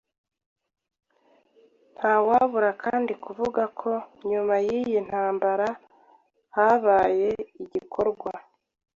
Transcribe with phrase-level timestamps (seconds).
[1.97, 3.91] Ntawabura kandi kuvuga ko
[4.29, 5.67] nyuma y’iyi ntambara
[6.55, 7.29] habaye
[7.63, 8.31] igikorwa